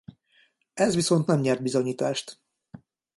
[0.73, 2.41] Ez viszont nem nyert bizonyítást.